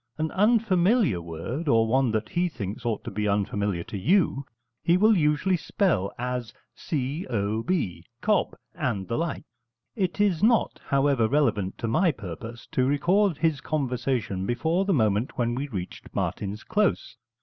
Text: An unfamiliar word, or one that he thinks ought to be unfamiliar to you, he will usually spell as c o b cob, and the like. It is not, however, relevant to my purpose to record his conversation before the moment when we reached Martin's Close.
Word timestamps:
An 0.17 0.31
unfamiliar 0.31 1.21
word, 1.21 1.67
or 1.67 1.85
one 1.87 2.09
that 2.09 2.29
he 2.29 2.49
thinks 2.49 2.87
ought 2.87 3.03
to 3.03 3.11
be 3.11 3.27
unfamiliar 3.27 3.83
to 3.83 3.99
you, 3.99 4.43
he 4.81 4.97
will 4.97 5.15
usually 5.15 5.57
spell 5.57 6.11
as 6.17 6.55
c 6.73 7.27
o 7.27 7.61
b 7.61 8.03
cob, 8.19 8.55
and 8.73 9.07
the 9.07 9.15
like. 9.19 9.43
It 9.95 10.19
is 10.19 10.41
not, 10.41 10.81
however, 10.87 11.27
relevant 11.27 11.77
to 11.77 11.87
my 11.87 12.11
purpose 12.11 12.65
to 12.71 12.87
record 12.87 13.37
his 13.37 13.61
conversation 13.61 14.47
before 14.47 14.85
the 14.85 14.91
moment 14.95 15.37
when 15.37 15.53
we 15.53 15.67
reached 15.67 16.15
Martin's 16.15 16.63
Close. 16.63 17.15